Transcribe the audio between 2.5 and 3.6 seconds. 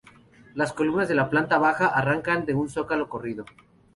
un zócalo corrido.